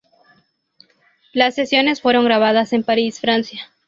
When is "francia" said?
3.19-3.69